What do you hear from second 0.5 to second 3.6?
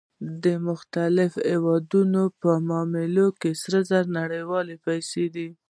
مختلفو هېوادونو په معاملو کې